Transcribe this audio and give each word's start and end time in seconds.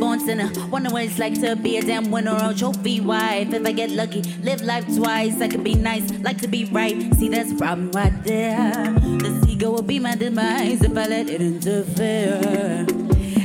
born 0.00 0.18
sinner. 0.18 0.50
Wonder 0.70 0.90
what 0.90 1.04
it's 1.04 1.18
like 1.18 1.38
to 1.42 1.54
be 1.54 1.76
a 1.76 1.82
damn 1.82 2.10
winner 2.10 2.36
or 2.42 2.54
trophy 2.54 3.00
wife. 3.00 3.52
If 3.52 3.66
I 3.66 3.72
get 3.72 3.90
lucky, 3.90 4.22
live 4.42 4.62
life 4.62 4.86
twice. 4.96 5.40
I 5.40 5.48
could 5.48 5.62
be 5.62 5.74
nice, 5.74 6.10
like 6.20 6.40
to 6.40 6.48
be 6.48 6.64
right. 6.64 7.14
See, 7.16 7.28
that's 7.28 7.52
a 7.52 7.54
problem 7.54 7.92
right 7.92 8.24
there. 8.24 8.72
This 9.20 9.46
ego 9.46 9.70
will 9.70 9.82
be 9.82 9.98
my 9.98 10.16
demise 10.16 10.82
if 10.82 10.96
I 10.96 11.06
let 11.06 11.28
it 11.28 11.42
interfere. 11.42 12.86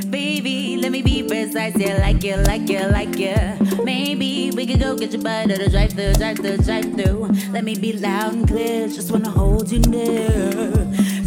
Baby, 0.09 0.77
let 0.77 0.91
me 0.93 1.01
be 1.01 1.23
precise. 1.23 1.75
Yeah, 1.75 1.97
like 1.97 2.23
you, 2.23 2.37
like 2.37 2.69
you, 2.69 2.87
like 2.87 3.19
you. 3.19 3.35
Maybe 3.83 4.51
we 4.55 4.65
could 4.65 4.79
go 4.79 4.97
get 4.97 5.11
your 5.11 5.21
butt 5.21 5.51
at 5.51 5.59
a 5.59 5.69
drive 5.69 5.91
through, 5.91 6.13
drive 6.13 6.37
through, 6.37 6.57
drive 6.57 6.93
through. 6.93 7.27
Let 7.51 7.65
me 7.65 7.75
be 7.75 7.93
loud 7.93 8.33
and 8.33 8.47
clear. 8.47 8.87
Just 8.87 9.11
wanna 9.11 9.29
hold 9.29 9.69
you 9.69 9.79
near. 9.79 10.29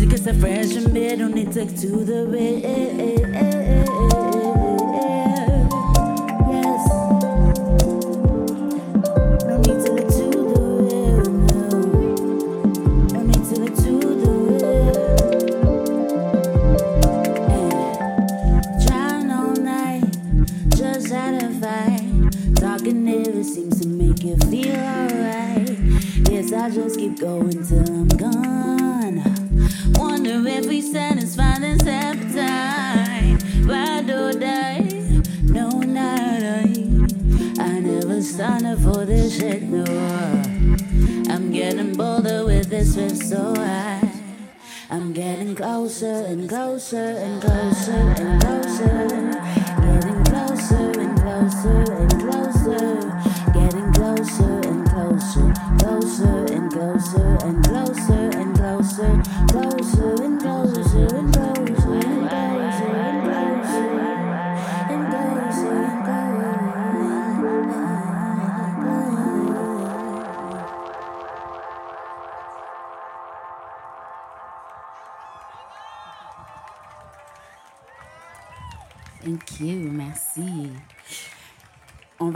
Because 0.00 0.22
the 0.22 0.32
fresh 0.40 0.74
and 0.74 0.94
bed 0.94 1.20
only 1.20 1.44
took 1.44 1.68
to 1.76 2.04
the 2.04 2.26
bed. 2.32 3.57
So 43.28 43.54
high. 43.56 44.10
I'm 44.88 45.12
getting 45.12 45.54
closer 45.54 46.24
and 46.28 46.48
closer 46.48 46.96
and 46.96 47.42
closer 47.42 47.92
and 47.92 48.40
closer. 48.40 48.86
Getting 48.86 49.37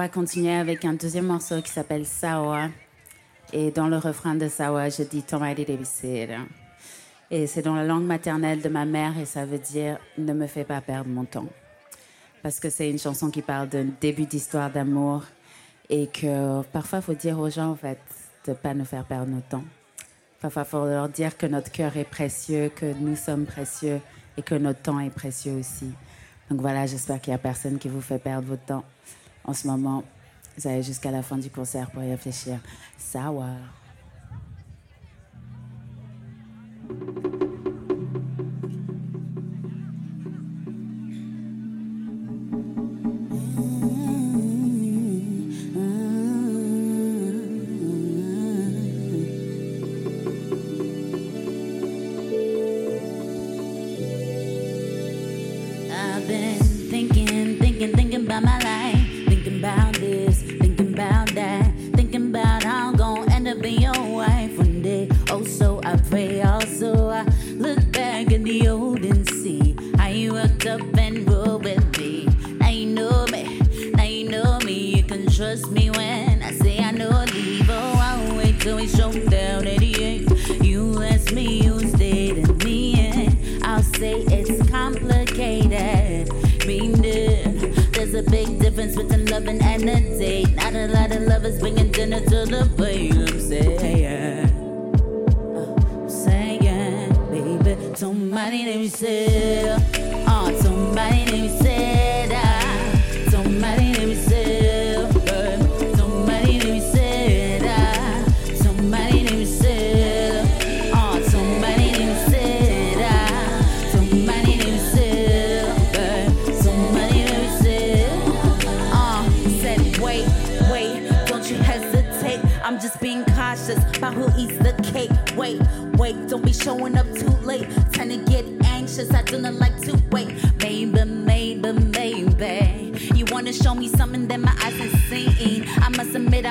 va 0.03 0.09
continuer 0.09 0.53
avec 0.53 0.85
un 0.85 0.95
deuxième 0.95 1.27
morceau 1.27 1.63
qui 1.63 1.71
s'appelle 1.71 2.05
Sawa. 2.05 2.71
Et 3.53 3.71
dans 3.71 3.87
le 3.87 3.99
refrain 3.99 4.35
de 4.35 4.49
Sawa, 4.49 4.89
je 4.89 5.05
dis 5.05 5.23
Tomari 5.23 5.65
Devisera. 5.65 6.43
Et 7.31 7.47
c'est 7.47 7.63
dans 7.63 7.77
la 7.77 7.85
langue 7.85 8.03
maternelle 8.03 8.61
de 8.61 8.69
ma 8.69 8.85
mère 8.85 9.17
et 9.17 9.27
ça 9.27 9.47
veut 9.47 9.61
dire 9.61 9.99
ne 10.19 10.33
me 10.33 10.49
fais 10.49 10.65
pas 10.65 10.81
perdre 10.81 11.09
mon 11.09 11.25
temps. 11.25 11.47
Parce 12.43 12.59
que 12.59 12.69
c'est 12.69 12.91
une 12.91 12.99
chanson 12.99 13.31
qui 13.31 13.43
parle 13.43 13.69
d'un 13.69 13.87
début 14.01 14.27
d'histoire 14.27 14.73
d'amour 14.73 15.23
et 15.89 16.09
que 16.09 16.63
parfois 16.73 16.99
il 16.99 17.03
faut 17.03 17.15
dire 17.15 17.39
aux 17.39 17.51
gens 17.51 17.71
en 17.71 17.77
fait 17.77 18.01
de 18.49 18.55
pas 18.55 18.75
nous 18.75 18.85
faire 18.85 19.05
perdre 19.05 19.29
notre 19.29 19.47
temps. 19.47 19.65
Parfois 20.41 20.63
il 20.63 20.69
faut 20.69 20.85
leur 20.85 21.09
dire 21.11 21.37
que 21.37 21.47
notre 21.47 21.71
cœur 21.71 21.97
est 21.97 22.11
précieux, 22.11 22.73
que 22.75 22.93
nous 22.93 23.15
sommes 23.15 23.47
précieux 23.47 24.01
et 24.37 24.43
que 24.43 24.57
notre 24.57 24.83
temps 24.83 24.99
est 24.99 25.15
précieux 25.15 25.53
aussi. 25.53 25.93
Donc 26.51 26.61
voilà, 26.61 26.87
j'espère 26.87 27.21
qu'il 27.21 27.31
n'y 27.31 27.37
a 27.37 27.39
personne 27.39 27.79
qui 27.79 27.89
vous 27.89 28.01
fait 28.01 28.19
perdre 28.19 28.49
votre 28.49 28.65
temps 28.65 28.85
en 29.45 29.55
ce 29.55 29.67
moment. 29.67 30.05
Vous 30.57 30.69
avez 30.69 30.83
jusqu'à 30.83 31.11
la 31.11 31.23
fin 31.23 31.39
du 31.39 31.51
concert 31.51 31.91
pour 31.91 32.03
y 32.03 32.11
réfléchir. 32.11 32.59
Sawa. 32.99 33.57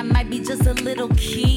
I 0.02 0.04
might 0.04 0.28
be 0.28 0.40
just 0.40 0.66
a 0.66 0.72
little 0.72 1.08
keen 1.10 1.51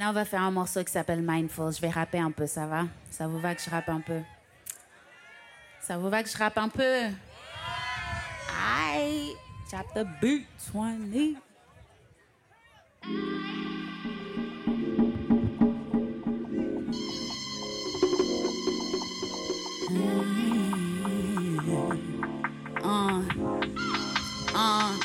Là, 0.00 0.08
on 0.08 0.12
va 0.14 0.24
faire 0.24 0.40
un 0.40 0.50
morceau 0.50 0.82
qui 0.82 0.90
s'appelle 0.90 1.20
Mindful. 1.20 1.74
Je 1.74 1.80
vais 1.82 1.90
rapper 1.90 2.20
un 2.20 2.30
peu, 2.30 2.46
ça 2.46 2.64
va? 2.64 2.84
Ça 3.10 3.28
vous 3.28 3.38
va 3.38 3.54
que 3.54 3.60
je 3.60 3.68
rappe 3.68 3.90
un 3.90 4.00
peu? 4.00 4.22
Ça 5.82 5.98
vous 5.98 6.08
va 6.08 6.22
que 6.22 6.30
je 6.30 6.38
rappe 6.38 6.56
un 6.56 6.70
peu? 6.70 7.10
I 8.50 9.34
chop 9.70 9.84
the 9.94 10.06
beat, 10.22 10.46
20. 10.72 11.36
Uh, 22.82 23.22
uh, 24.54 24.98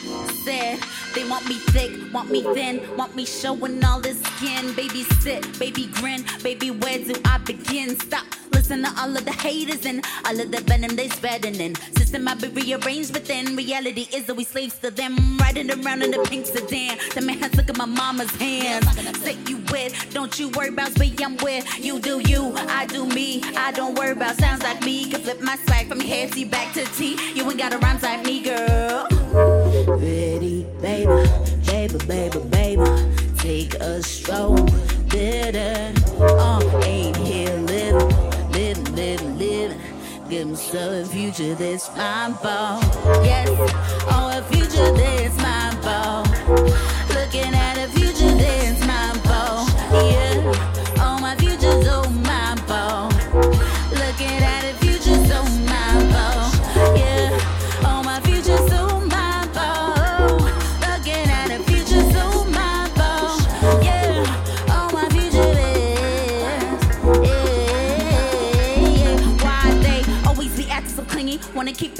said 0.46 0.80
they 1.16 1.28
want 1.30 1.48
me 1.48 1.56
thick, 1.56 2.14
want 2.14 2.30
me 2.30 2.44
thin, 2.54 2.82
want 2.98 3.16
me 3.16 3.26
showing 3.26 3.84
all 3.84 4.00
this 4.00 4.22
skin. 4.22 4.74
Baby 4.74 5.04
sit, 5.22 5.58
baby 5.58 5.88
grin, 5.94 6.24
baby 6.44 6.72
where 6.72 7.00
do 7.00 7.16
I 7.26 7.38
begin? 7.40 7.98
Stop 8.00 8.26
listen 8.70 8.84
to 8.84 9.02
all 9.02 9.16
of 9.16 9.24
the 9.26 9.32
haters 9.32 9.86
and 9.86 10.04
all 10.26 10.40
of 10.40 10.52
the 10.52 10.60
venom 10.62 10.96
they 10.96 11.08
spreading. 11.10 11.60
And 11.62 11.78
system 11.98 12.24
might 12.24 12.42
be 12.42 12.48
rearranged, 12.48 13.14
but 13.14 13.26
then 13.26 13.56
reality 13.56 14.08
is 14.14 14.26
that 14.26 14.36
we 14.36 14.44
slaves 14.44 14.80
to 14.80 14.90
them. 14.90 15.38
Riding 15.38 15.70
around 15.70 16.02
in 16.02 16.12
the 16.12 16.26
pink 16.30 16.48
sedan. 16.48 16.98
The 17.14 17.22
man's 17.22 17.56
look 17.56 17.70
at 17.70 17.78
my 17.78 17.86
mama's 17.86 18.32
hands. 18.38 18.88
Say 19.20 19.38
you 19.48 19.58
with, 19.72 19.94
don't 20.14 20.40
you 20.40 20.50
worry 20.50 20.70
about 20.70 20.98
me, 21.00 21.14
I'm 21.24 21.38
with. 21.38 21.64
You 21.78 22.00
do 22.00 22.22
you, 22.28 22.54
I 22.56 22.88
do 22.88 23.06
me. 23.06 23.44
I 23.56 23.72
don't 23.72 23.96
worry 23.96 24.12
about 24.12 24.36
sounds 24.38 24.64
like 24.64 24.82
me. 24.82 25.10
Can 25.12 25.22
flip 25.22 25.42
my 25.42 25.58
swag 25.66 25.88
from 25.88 26.00
hair 26.00 26.28
T 26.30 26.46
back 26.46 26.74
to 26.74 26.86
T. 26.98 27.18
You 27.34 27.48
ain't 27.50 27.60
got 27.60 27.74
a 27.74 27.78
rhyme 27.78 28.00
like 28.02 28.26
me, 28.26 28.42
girl. 28.42 29.55
Ready, 29.88 30.66
baby, 30.82 31.30
baby, 31.66 31.98
baby, 32.08 32.40
baby. 32.50 32.84
Take 33.38 33.76
a 33.76 34.02
stroll, 34.02 34.56
bitter. 35.10 35.94
Uh, 36.20 36.82
ain't 36.84 37.18
here 37.18 37.56
living 37.58 38.36
living, 38.56 38.96
living, 38.96 39.38
living. 39.38 39.80
Give 40.30 40.48
me 40.48 40.56
some 40.56 41.06
future 41.06 41.54
that's 41.56 41.96
my 41.96 42.32
ball. 42.42 42.80
Yes, 43.24 43.50
oh, 44.10 44.32
a 44.34 44.42
future 44.52 44.92
that's 44.94 45.38
my 45.38 45.76
ball. 45.84 46.24
Looking 47.14 47.54
at 47.54 47.75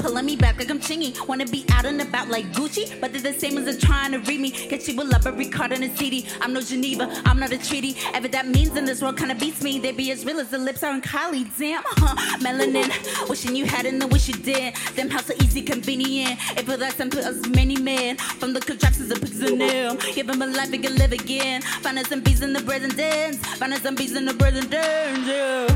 pulling 0.06 0.24
me 0.24 0.36
back 0.36 0.56
like 0.58 0.70
I'm 0.70 0.78
chingy. 0.78 1.10
Wanna 1.26 1.46
be 1.46 1.64
out 1.72 1.84
and 1.84 2.00
about 2.00 2.28
like 2.28 2.46
Gucci, 2.52 3.00
but 3.00 3.12
they're 3.12 3.32
the 3.32 3.38
same 3.38 3.58
as 3.58 3.64
they're 3.64 3.88
trying 3.88 4.12
to 4.12 4.18
read 4.18 4.40
me. 4.40 4.50
Get 4.68 4.86
you 4.86 4.94
a 5.00 5.02
library 5.02 5.48
card 5.48 5.72
and 5.72 5.82
a 5.82 5.96
CD. 5.96 6.26
I'm 6.40 6.52
no 6.52 6.60
Geneva, 6.60 7.10
I'm 7.24 7.40
not 7.40 7.50
a 7.50 7.58
treaty. 7.58 7.96
Ever 8.14 8.28
that 8.28 8.46
means 8.46 8.76
in 8.76 8.84
this 8.84 9.02
world 9.02 9.18
kinda 9.18 9.34
beats 9.34 9.62
me. 9.62 9.80
They 9.80 9.90
be 9.90 10.12
as 10.12 10.24
real 10.24 10.38
as 10.38 10.50
the 10.50 10.58
lips 10.58 10.84
are 10.84 10.94
in 10.94 11.02
Kylie. 11.02 11.50
Damn, 11.58 11.80
uh-huh. 11.80 12.38
melanin. 12.38 12.88
Wishing 13.28 13.56
you 13.56 13.66
had 13.66 13.84
and 13.84 14.00
the 14.00 14.06
wish 14.06 14.28
you 14.28 14.34
did. 14.34 14.76
Them 14.94 15.10
how 15.10 15.22
so 15.22 15.34
easy, 15.42 15.62
convenient. 15.62 16.38
It 16.56 16.66
put 16.66 16.80
us 16.80 17.00
and 17.00 17.10
put 17.10 17.24
us 17.24 17.44
many 17.48 17.76
men. 17.76 18.16
From 18.16 18.52
the 18.52 18.60
contractions 18.60 19.10
of 19.10 19.20
them. 19.38 19.98
Give 20.14 20.26
them 20.28 20.40
a 20.40 20.46
life 20.46 20.70
they 20.70 20.78
can 20.78 20.94
live 20.96 21.12
again. 21.12 21.62
Find 21.62 21.98
us 21.98 22.08
some 22.08 22.20
bees 22.20 22.42
in 22.42 22.52
the 22.52 22.62
present 22.62 22.96
dance. 22.96 23.38
Find 23.58 23.72
us 23.72 23.82
some 23.82 23.96
bees 23.96 24.14
in 24.14 24.24
the 24.24 24.34
present 24.34 24.70
dance. 24.70 25.26
Yeah. 25.26 25.66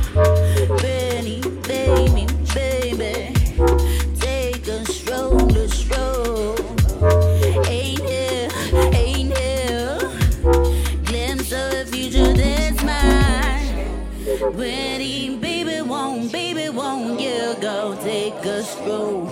Benny, 0.83 1.41
baby, 1.67 2.27
baby. 2.55 3.40
Ready, 14.55 15.37
baby, 15.37 15.81
won't, 15.81 16.33
baby, 16.33 16.71
won't 16.71 17.21
you 17.21 17.55
go 17.61 17.97
take 18.03 18.35
a 18.45 18.65
stroll? 18.65 19.27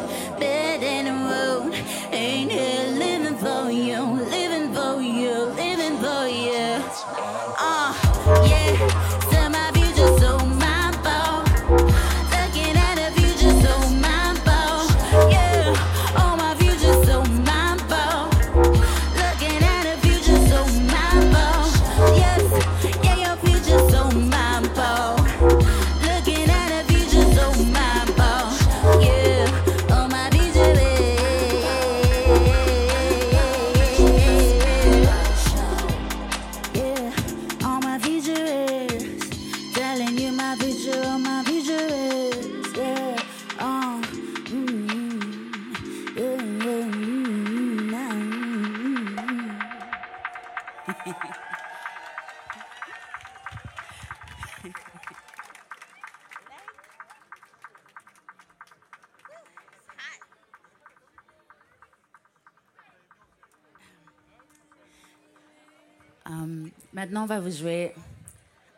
Maintenant, 66.99 67.23
on 67.23 67.27
va 67.27 67.39
vous 67.39 67.53
jouer 67.53 67.95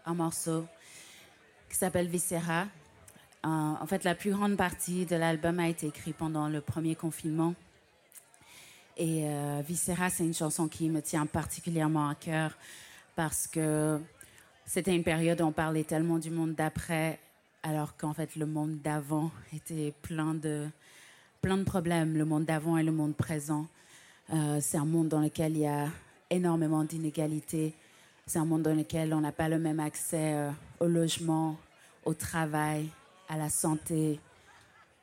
un 0.04 0.12
morceau 0.12 0.66
qui 1.70 1.76
s'appelle 1.78 2.06
Viscera. 2.06 2.64
Euh, 3.46 3.48
en 3.48 3.86
fait, 3.86 4.04
la 4.04 4.14
plus 4.14 4.30
grande 4.30 4.58
partie 4.58 5.06
de 5.06 5.16
l'album 5.16 5.58
a 5.58 5.68
été 5.68 5.86
écrite 5.86 6.16
pendant 6.16 6.46
le 6.46 6.60
premier 6.60 6.94
confinement. 6.94 7.54
Et 8.98 9.22
euh, 9.24 9.62
Viscera, 9.66 10.10
c'est 10.10 10.24
une 10.24 10.34
chanson 10.34 10.68
qui 10.68 10.90
me 10.90 11.00
tient 11.00 11.24
particulièrement 11.24 12.10
à 12.10 12.14
cœur 12.14 12.58
parce 13.16 13.46
que 13.46 13.98
c'était 14.66 14.94
une 14.94 15.02
période 15.02 15.40
où 15.40 15.44
on 15.44 15.52
parlait 15.52 15.84
tellement 15.84 16.18
du 16.18 16.30
monde 16.30 16.54
d'après, 16.54 17.18
alors 17.62 17.96
qu'en 17.96 18.12
fait, 18.12 18.36
le 18.36 18.44
monde 18.44 18.82
d'avant 18.82 19.30
était 19.54 19.94
plein 20.02 20.34
de, 20.34 20.68
plein 21.40 21.56
de 21.56 21.64
problèmes, 21.64 22.18
le 22.18 22.26
monde 22.26 22.44
d'avant 22.44 22.76
et 22.76 22.82
le 22.82 22.92
monde 22.92 23.16
présent. 23.16 23.66
Euh, 24.34 24.58
c'est 24.60 24.76
un 24.76 24.84
monde 24.84 25.08
dans 25.08 25.20
lequel 25.20 25.52
il 25.52 25.60
y 25.60 25.66
a 25.66 25.88
énormément 26.28 26.84
d'inégalités. 26.84 27.74
C'est 28.30 28.38
un 28.38 28.44
monde 28.44 28.62
dans 28.62 28.76
lequel 28.76 29.12
on 29.12 29.20
n'a 29.20 29.32
pas 29.32 29.48
le 29.48 29.58
même 29.58 29.80
accès 29.80 30.34
euh, 30.34 30.52
au 30.78 30.86
logement, 30.86 31.56
au 32.04 32.14
travail, 32.14 32.88
à 33.28 33.36
la 33.36 33.48
santé, 33.48 34.20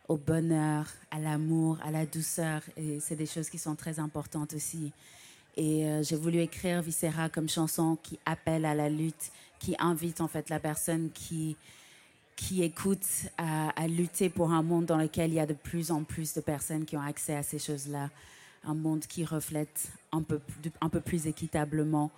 au 0.07 0.15
bonheur, 0.15 0.86
à 1.12 1.19
l'amour, 1.19 1.77
à 1.84 1.91
la 1.91 2.05
douceur. 2.05 2.62
Et 2.77 3.01
c'est 3.01 3.17
des 3.17 3.25
choses 3.25 3.50
qui 3.50 3.57
sont 3.57 3.75
très 3.75 4.00
importantes 4.00 4.53
aussi. 4.53 4.93
Et 5.57 5.86
euh, 5.86 6.03
j'ai 6.03 6.15
voulu 6.15 6.39
écrire 6.39 6.81
Viscera 6.81 7.27
comme 7.27 7.50
chanson 7.50 7.98
qui 8.01 8.17
appelle 8.25 8.63
à 8.63 8.74
la 8.74 8.88
lutte, 8.88 9.34
qui 9.60 9.75
invite 9.77 10.22
en 10.22 10.29
fait 10.29 10.48
la 10.50 10.62
personne 10.62 11.12
qui, 11.12 11.57
qui 12.38 12.63
écoute 12.63 13.05
à, 13.38 13.72
à 13.72 13.88
lutter 13.89 14.29
pour 14.29 14.51
un 14.51 14.63
monde 14.63 14.86
dans 14.86 14.96
lequel 14.96 15.31
il 15.31 15.36
y 15.36 15.41
a 15.41 15.46
de 15.46 15.53
plus 15.53 15.91
en 15.91 16.05
plus 16.05 16.34
de 16.34 16.39
personnes 16.39 16.86
qui 16.86 16.96
ont 16.96 17.01
accès 17.01 17.36
à 17.36 17.43
ces 17.43 17.60
choses-là. 17.60 18.10
Un 18.63 18.74
monde 18.74 19.01
qui 19.01 19.25
reflète 19.25 19.91
un 20.13 20.22
peu, 20.22 20.39
un 20.79 20.88
peu 20.88 21.01
plus 21.01 21.27
équitablement 21.27 22.10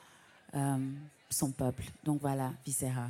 son 1.29 1.51
peuple. 1.51 1.83
Donc 2.03 2.21
voilà, 2.21 2.53
Viscera. 2.65 3.07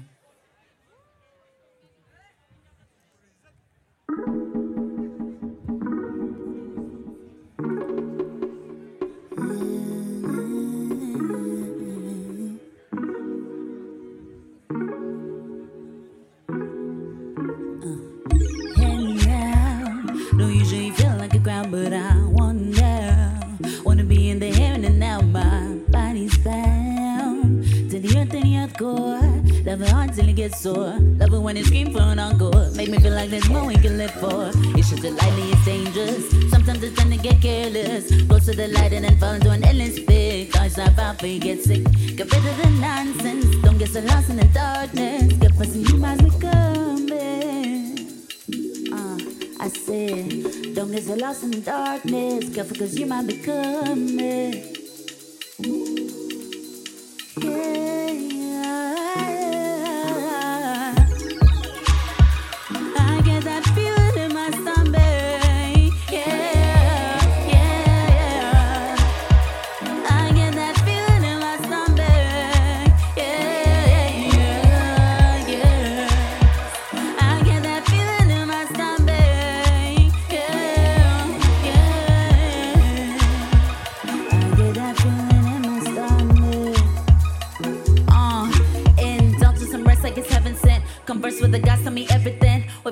It 31.59 31.65
scream 31.65 31.91
for 31.91 31.99
an 31.99 32.19
encore. 32.19 32.71
Make 32.73 32.87
me 32.87 32.99
feel 32.99 33.13
like 33.13 33.29
there's 33.29 33.49
more 33.49 33.65
we 33.65 33.75
can 33.75 33.97
live 33.97 34.11
for. 34.11 34.49
It's 34.77 34.91
just 34.91 35.03
a 35.03 35.11
lightly, 35.11 35.51
it's 35.51 35.65
dangerous. 35.65 36.49
Sometimes 36.49 36.81
it's 36.81 36.95
time 36.97 37.11
to 37.11 37.17
get 37.17 37.41
careless. 37.41 38.07
Close 38.27 38.45
to 38.45 38.53
the 38.55 38.69
light 38.69 38.93
and 38.93 39.03
then 39.03 39.17
fall 39.17 39.33
into 39.33 39.49
an 39.49 39.65
endless 39.65 39.99
pit. 39.99 40.55
About 40.55 41.21
you 41.21 41.39
get 41.39 41.61
sick. 41.61 41.83
Get 42.15 42.31
rid 42.31 42.45
of 42.45 42.57
the 42.57 42.69
nonsense. 42.79 43.57
Don't 43.57 43.77
get 43.77 43.89
so 43.89 43.99
lost 43.99 44.29
in 44.29 44.37
the 44.37 44.45
darkness. 44.45 45.33
Get 45.33 45.57
pussy, 45.57 45.79
you 45.81 45.97
might 45.97 46.23
be 46.23 46.29
coming. 46.39 47.97
Uh, 48.93 49.17
I 49.59 49.67
said, 49.67 50.75
don't 50.75 50.91
get 50.91 51.03
so 51.03 51.15
lost 51.15 51.43
in 51.43 51.51
the 51.51 51.59
darkness. 51.59 52.55
Careful, 52.55 52.77
cause 52.77 52.97
you 52.97 53.05
might 53.05 53.27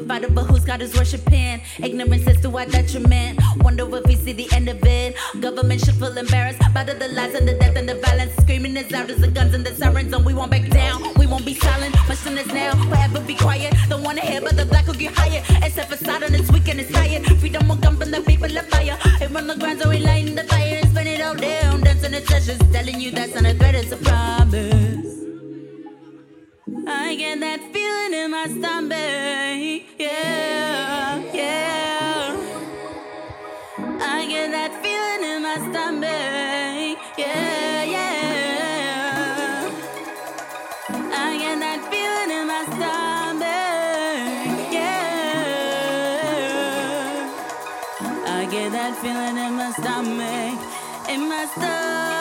be 0.07 0.19
coming. 0.19 0.63
God 0.65 0.81
is 0.81 0.95
worshiping. 0.97 1.61
Ignorance 1.79 2.27
is 2.27 2.41
to 2.41 2.57
our 2.57 2.65
detriment. 2.65 3.39
Wonder 3.57 3.83
if 3.95 4.05
we 4.05 4.15
see 4.15 4.33
the 4.33 4.47
end 4.53 4.69
of 4.69 4.83
it. 4.83 5.15
Government 5.39 5.79
should 5.83 5.95
feel 5.95 6.17
embarrassed 6.17 6.59
by 6.73 6.83
the, 6.83 6.93
the 6.93 7.07
lies 7.09 7.33
and 7.35 7.47
the 7.47 7.53
death 7.53 7.75
and 7.75 7.87
the 7.87 7.95
violence. 7.95 8.33
Screaming 8.41 8.75
as 8.77 8.91
loud 8.91 9.09
as 9.09 9.19
the 9.19 9.27
guns 9.27 9.53
and 9.53 9.65
the 9.65 9.73
sirens, 9.73 10.13
and 10.13 10.25
we 10.25 10.33
won't 10.33 10.51
back 10.51 10.69
down. 10.69 11.01
We 11.17 11.25
won't 11.25 11.45
be 11.45 11.53
silent. 11.53 11.95
Much 12.07 12.17
sooner 12.17 12.45
now, 12.45 12.71
forever 12.89 13.21
be 13.21 13.35
quiet. 13.35 13.73
Don't 13.89 14.03
wanna 14.03 14.21
hear 14.21 14.41
but 14.41 14.55
the 14.57 14.65
black 14.65 14.87
will 14.87 14.93
get 14.93 15.13
higher. 15.13 15.43
Except 15.63 15.89
for 15.89 15.97
Sodom, 15.97 16.33
it's 16.33 16.51
weak 16.51 16.67
and 16.67 16.79
it's 16.79 16.91
tired. 16.91 17.25
Freedom 17.39 17.67
will 17.67 17.77
come 17.77 17.97
from 17.97 18.11
the 18.11 18.21
people 18.21 18.55
of 18.57 18.67
fire. 18.67 18.97
It 19.21 19.29
run 19.31 19.47
the 19.47 19.55
ground, 19.55 19.79
so 19.81 19.89
we 19.89 19.99
lighting 19.99 20.35
the 20.35 20.43
fire 20.43 20.79
and 20.81 20.89
spin 20.91 21.07
it 21.07 21.21
all 21.21 21.35
down. 21.35 21.81
Dancing 21.81 22.11
the 22.11 22.21
treasures, 22.21 22.59
telling 22.71 22.99
you 22.99 23.11
that's 23.11 23.33
not 23.33 23.45
a 23.45 23.53
threat, 23.53 23.75
promise. 24.03 24.87
I 26.89 27.15
get 27.15 27.41
that 27.41 27.60
feeling 27.74 28.13
in 28.13 28.32
my 28.32 28.46
stomach. 28.48 29.84
Yeah, 30.00 31.22
yeah. 31.34 32.38
I 34.00 34.25
get 34.29 34.51
that 34.51 34.72
feeling 34.82 35.24
in 35.29 35.41
my 35.44 35.56
stomach. 35.70 36.98
Yeah, 37.17 37.84
yeah. 37.84 39.70
I 41.12 41.38
get 41.38 41.60
that 41.60 41.82
feeling 41.91 42.32
in 42.39 42.48
my 42.48 42.63
stomach. 42.72 43.48
Yeah. 44.72 45.98
I 48.25 48.46
get 48.50 48.72
that 48.72 48.96
feeling 49.01 49.38
in 49.38 49.53
my 49.58 49.72
stomach. 49.72 50.60
In 51.10 51.27
my 51.27 51.46
stomach. 51.53 52.16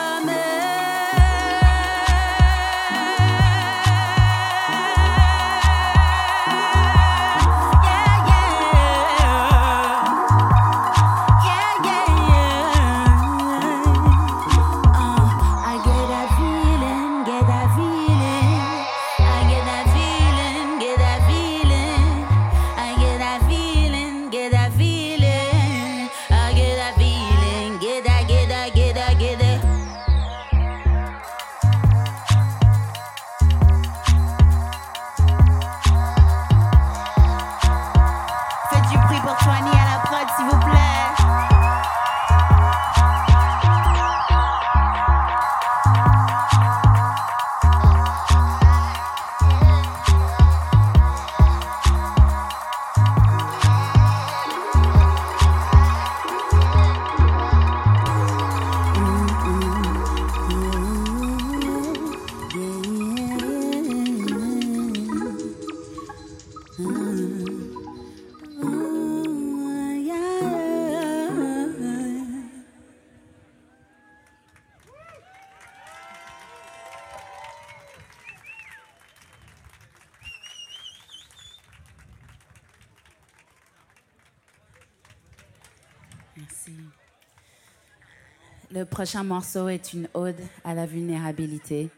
Prochain 88.97 89.25
morceau 89.25 89.69
est 89.69 89.93
une 89.93 90.09
ode 90.15 90.41
à 90.65 90.73
la 90.73 90.87
vulnérabilité 90.87 91.91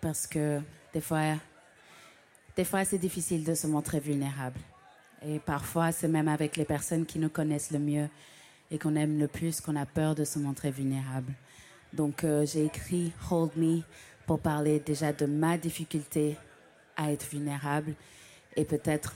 parce 0.00 0.28
que 0.28 0.60
des 0.94 1.00
fois, 1.00 1.34
des 2.56 2.62
fois 2.62 2.84
c'est 2.84 2.98
difficile 2.98 3.42
de 3.42 3.54
se 3.54 3.66
montrer 3.66 3.98
vulnérable. 3.98 4.60
Et 5.26 5.40
parfois, 5.40 5.90
c'est 5.90 6.06
même 6.06 6.28
avec 6.28 6.56
les 6.56 6.64
personnes 6.64 7.06
qui 7.06 7.18
nous 7.18 7.28
connaissent 7.28 7.72
le 7.72 7.80
mieux 7.80 8.08
et 8.70 8.78
qu'on 8.78 8.94
aime 8.94 9.18
le 9.18 9.26
plus 9.26 9.60
qu'on 9.60 9.74
a 9.74 9.84
peur 9.84 10.14
de 10.14 10.22
se 10.22 10.38
montrer 10.38 10.70
vulnérable. 10.70 11.32
Donc, 11.92 12.22
euh, 12.22 12.46
j'ai 12.46 12.66
écrit 12.66 13.10
Hold 13.28 13.56
Me 13.56 13.80
pour 14.24 14.38
parler 14.38 14.78
déjà 14.78 15.12
de 15.12 15.26
ma 15.26 15.58
difficulté 15.58 16.36
à 16.96 17.10
être 17.10 17.28
vulnérable 17.28 17.94
et 18.54 18.64
peut-être 18.64 19.14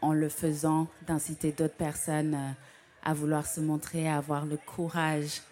en 0.00 0.14
le 0.14 0.30
faisant 0.30 0.88
d'inciter 1.06 1.52
d'autres 1.52 1.76
personnes 1.76 2.34
euh, 2.34 2.50
à 3.04 3.12
vouloir 3.12 3.44
se 3.44 3.60
montrer, 3.60 4.08
à 4.08 4.16
avoir 4.16 4.46
le 4.46 4.56
courage 4.56 5.42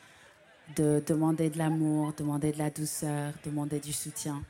de 0.76 1.02
demander 1.06 1.50
de 1.50 1.58
l'amour, 1.58 2.12
demander 2.16 2.52
de 2.52 2.58
la 2.58 2.70
douceur, 2.70 3.32
demander 3.44 3.80
du 3.80 3.92
soutien. 3.92 4.42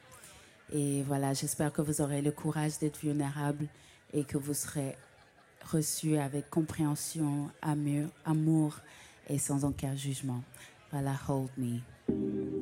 Et 0.73 1.03
voilà, 1.03 1.35
j'espère 1.35 1.73
que 1.73 1.83
vous 1.83 2.01
aurez 2.01 2.23
le 2.23 2.31
courage 2.31 2.79
d'être 2.79 2.99
vulnérable 2.99 3.67
et 4.13 4.25
que 4.25 4.39
vous 4.39 4.55
serez 4.55 4.97
reçu 5.71 6.17
avec 6.17 6.51
compréhension, 6.51 7.51
amour 8.25 8.77
et 9.29 9.39
sans 9.39 9.65
aucun 9.65 9.95
jugement. 9.95 10.43
Voilà, 10.91 11.15
hold 11.29 11.51
me. 11.57 12.54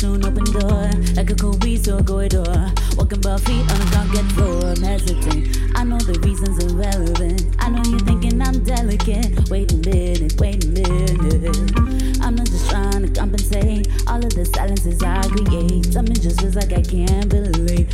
soon 0.00 0.24
open 0.24 0.44
door, 0.44 0.90
like 1.14 1.28
a 1.28 1.34
cold 1.34 1.60
breeze 1.60 1.82
to 1.82 1.98
a 1.98 2.02
corridor. 2.02 2.72
Walking 2.96 3.20
bare 3.20 3.36
feet 3.36 3.70
on 3.70 3.80
a 3.82 3.90
concrete 3.92 4.32
floor, 4.32 4.72
I'm 4.72 4.82
hesitant. 4.82 5.58
I 5.76 5.84
know 5.84 5.98
the 5.98 6.18
reasons 6.20 6.56
are 6.64 6.74
relevant. 6.74 7.54
I 7.58 7.68
know 7.68 7.82
you're 7.84 8.00
thinking 8.00 8.40
I'm 8.40 8.64
delicate. 8.64 9.50
Wait 9.50 9.70
a 9.70 9.76
minute, 9.76 10.40
wait 10.40 10.64
a 10.64 10.68
minute. 10.68 12.18
I'm 12.22 12.34
not 12.34 12.46
just 12.46 12.70
trying 12.70 13.02
to 13.02 13.20
compensate 13.20 13.88
all 14.08 14.24
of 14.24 14.32
the 14.32 14.46
silences 14.46 15.02
I 15.02 15.20
create. 15.28 15.92
Something 15.92 16.16
just 16.16 16.40
feels 16.40 16.54
like 16.54 16.72
I 16.72 16.80
can't 16.80 17.28
believe. 17.28 17.88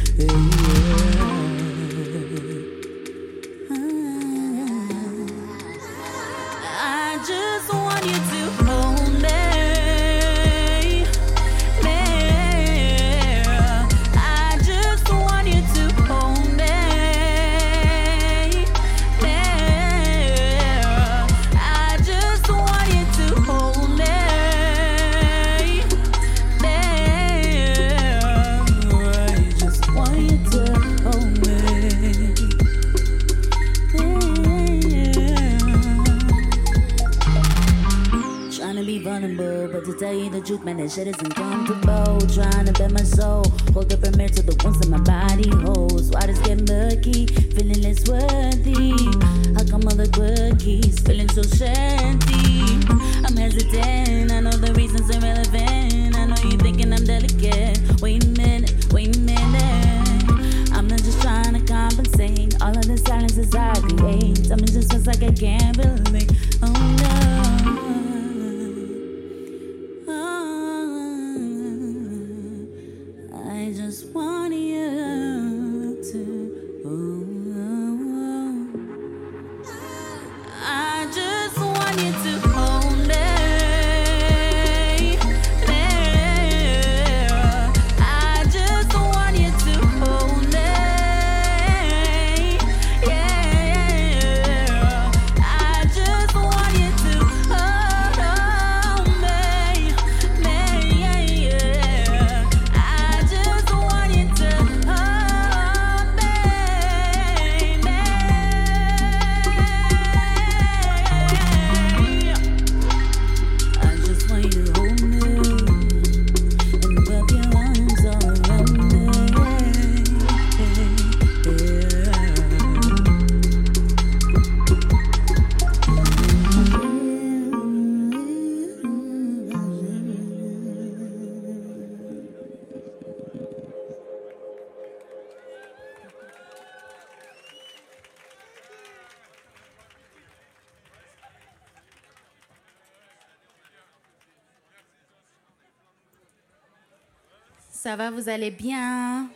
Ça 147.86 147.94
va, 147.94 148.10
vous 148.10 148.28
allez 148.28 148.50
bien? 148.50 149.28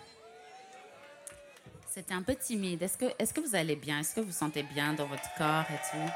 C'était 1.89 2.15
un 2.15 2.23
peu 2.23 2.35
timide. 2.35 2.83
Est-ce 2.83 2.99
que, 2.99 3.05
est 3.17 3.33
que 3.33 3.41
vous 3.41 3.55
allez 3.55 3.77
bien? 3.77 4.01
Est-ce 4.01 4.17
que 4.17 4.21
vous 4.21 4.33
sentez 4.33 4.65
bien 4.65 4.93
dans 4.93 5.07
votre 5.07 5.33
corps 5.39 5.67
et 5.71 5.79
tout? 5.89 6.13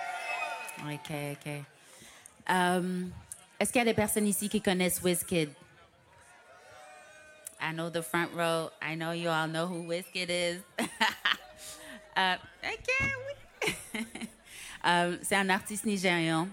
Ok, 0.85 1.13
ok. 1.35 1.53
Um, 2.49 3.13
est-ce 3.61 3.71
qu'il 3.73 3.79
y 3.79 3.83
a 3.83 3.85
des 3.85 3.95
personnes 3.95 4.27
ici 4.27 4.49
qui 4.49 4.61
connaissent 4.61 5.01
WizKid? 5.01 5.51
I 7.63 7.73
know 7.73 7.89
the 7.89 8.03
front 8.03 8.31
row. 8.35 8.69
I 8.83 8.97
know 8.97 9.13
you 9.13 9.29
all 9.29 9.47
know 9.47 9.69
who 9.69 9.87
WizKid 9.87 10.29
is. 10.29 10.61
uh, 12.17 12.35
ok, 12.65 12.91
oui. 13.95 14.01
um, 14.83 15.19
C'est 15.23 15.37
un 15.37 15.51
artiste 15.51 15.85
nigérian 15.85 16.49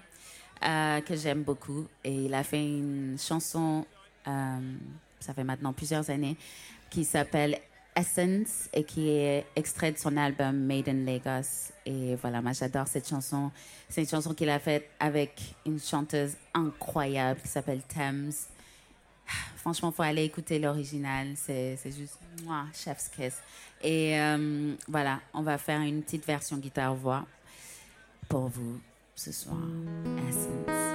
que 0.61 1.15
j'aime 1.15 1.41
beaucoup 1.41 1.87
et 2.03 2.13
il 2.13 2.35
a 2.35 2.43
fait 2.43 2.63
une 2.63 3.17
chanson. 3.17 3.83
Ça 5.21 5.33
fait 5.33 5.43
maintenant 5.43 5.73
plusieurs 5.73 6.09
années, 6.09 6.37
qui 6.89 7.05
s'appelle 7.05 7.57
Essence 7.95 8.69
et 8.73 8.83
qui 8.83 9.09
est 9.09 9.45
extrait 9.55 9.91
de 9.91 9.97
son 9.97 10.15
album 10.17 10.57
Made 10.65 10.89
in 10.89 11.05
Lagos. 11.05 11.71
Et 11.85 12.15
voilà, 12.15 12.41
moi 12.41 12.53
j'adore 12.53 12.87
cette 12.87 13.07
chanson. 13.07 13.51
C'est 13.89 14.01
une 14.01 14.07
chanson 14.07 14.33
qu'il 14.33 14.49
a 14.49 14.59
faite 14.59 14.89
avec 14.99 15.55
une 15.65 15.79
chanteuse 15.79 16.35
incroyable 16.53 17.39
qui 17.41 17.47
s'appelle 17.47 17.81
Thames. 17.83 18.31
Franchement, 19.57 19.91
faut 19.91 20.03
aller 20.03 20.23
écouter 20.23 20.59
l'original. 20.59 21.33
C'est, 21.35 21.77
juste 21.85 22.17
moi, 22.43 22.65
chef's 22.73 23.09
kiss. 23.09 23.35
Et 23.81 24.19
euh, 24.19 24.75
voilà, 24.87 25.19
on 25.33 25.41
va 25.41 25.57
faire 25.57 25.81
une 25.81 26.01
petite 26.01 26.25
version 26.25 26.57
guitare-voix 26.57 27.25
pour 28.27 28.47
vous 28.47 28.79
ce 29.15 29.31
soir. 29.31 29.57
Essence. 30.29 30.90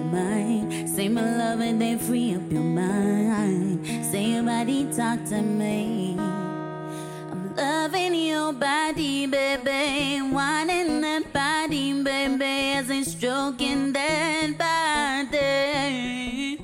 Mind. 0.00 0.88
Say 0.88 1.08
my 1.08 1.22
love 1.22 1.60
and 1.60 1.80
they 1.80 1.96
free 1.96 2.34
up 2.34 2.50
your 2.50 2.62
mind. 2.62 3.86
Say 4.06 4.32
your 4.34 4.42
body 4.42 4.84
talk 4.94 5.24
to 5.26 5.40
me. 5.42 6.16
I'm 6.18 7.54
loving 7.56 8.14
your 8.14 8.52
body, 8.52 9.26
baby. 9.26 10.22
Wanting 10.22 11.00
that 11.00 11.32
body, 11.32 12.02
baby. 12.02 12.44
As 12.44 12.90
I'm 12.90 13.04
stroking 13.04 13.92
that 13.92 14.58
body. 14.58 16.58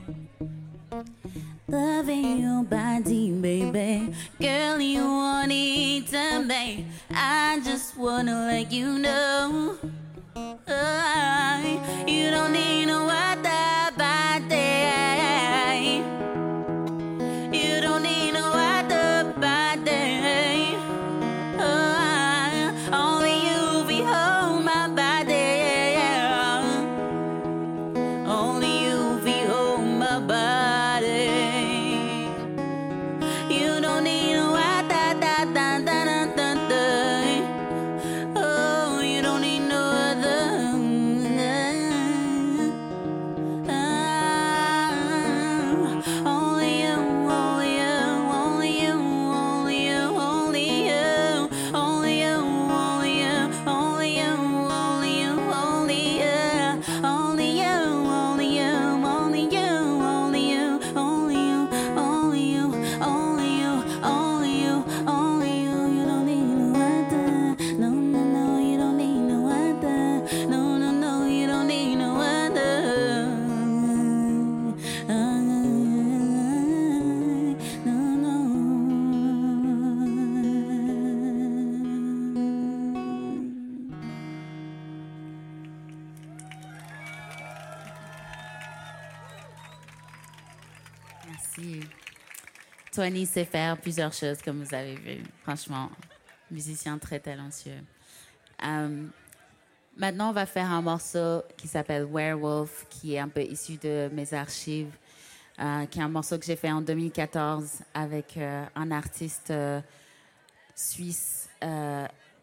Loving 1.68 2.38
your 2.38 2.62
body, 2.62 3.32
baby. 3.32 4.14
Girl, 4.40 4.80
you 4.80 5.04
want 5.04 5.50
it 5.52 6.06
to 6.08 6.44
me. 6.44 6.86
I 7.10 7.60
just 7.64 7.96
wanna 7.96 8.46
let 8.46 8.70
you 8.70 8.98
know. 8.98 9.76
I, 10.36 12.04
you 12.06 12.30
don't 12.30 12.52
need 12.52 12.86
no 12.86 13.08
other 13.08 13.96
body. 13.96 14.25
Tony 92.96 93.26
sait 93.26 93.44
faire 93.44 93.76
plusieurs 93.76 94.14
choses, 94.14 94.40
comme 94.42 94.64
vous 94.64 94.74
avez 94.74 94.94
vu. 94.94 95.22
Franchement, 95.42 95.90
musicien 96.50 96.96
très 96.96 97.20
talentueux. 97.20 97.82
Euh, 98.64 99.04
maintenant, 99.98 100.30
on 100.30 100.32
va 100.32 100.46
faire 100.46 100.70
un 100.70 100.80
morceau 100.80 101.42
qui 101.58 101.68
s'appelle 101.68 102.06
Werewolf, 102.10 102.86
qui 102.88 103.12
est 103.12 103.18
un 103.18 103.28
peu 103.28 103.42
issu 103.42 103.76
de 103.76 104.08
mes 104.14 104.32
archives, 104.32 104.96
euh, 105.60 105.84
qui 105.84 105.98
est 105.98 106.02
un 106.02 106.08
morceau 106.08 106.38
que 106.38 106.46
j'ai 106.46 106.56
fait 106.56 106.72
en 106.72 106.80
2014 106.80 107.82
avec 107.92 108.38
euh, 108.38 108.64
un 108.74 108.90
artiste 108.90 109.50
euh, 109.50 109.82
suisse 110.74 111.50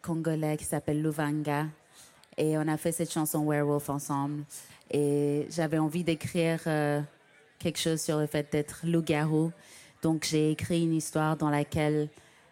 congolais 0.03 0.57
qui 0.57 0.65
s'appelle 0.65 1.01
Luvanga. 1.01 1.65
Et 2.37 2.59
on 2.59 2.67
a 2.67 2.77
fait 2.77 2.91
cette 2.91 3.11
chanson 3.11 3.43
Werewolf 3.43 3.89
ensemble. 3.89 4.43
Et 4.91 5.47
j'avais 5.49 5.79
envie 5.79 6.03
d'écrire 6.03 6.61
quelque 7.57 7.79
chose 7.79 8.01
sur 8.01 8.19
le 8.19 8.27
fait 8.27 8.51
d'être 8.51 8.81
loup-garou. 8.83 9.51
Donc 10.03 10.25
j'ai 10.29 10.51
écrit 10.51 10.83
une 10.83 10.93
histoire 10.93 11.37
dans 11.37 11.49
laquelle 11.49 12.09